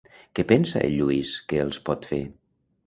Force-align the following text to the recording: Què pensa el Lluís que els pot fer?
Què 0.37 0.45
pensa 0.51 0.81
el 0.87 0.95
Lluís 1.01 1.35
que 1.53 1.63
els 1.67 1.81
pot 1.91 2.11
fer? 2.15 2.23